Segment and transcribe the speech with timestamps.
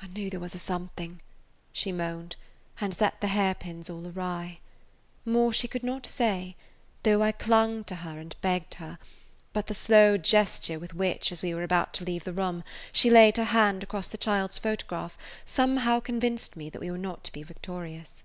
[0.00, 1.20] "I knew there was a something,"
[1.72, 2.36] she moaned,
[2.80, 4.60] and set the hair pins all awry.
[5.24, 6.54] More she could not say,
[7.02, 8.96] though I clung to her and begged her;
[9.52, 13.10] but the slow gesture with which, as we were about to leave the room, she
[13.10, 17.32] laid her hand across the child's photograph somehow convinced me that we were not to
[17.32, 18.22] be victorious.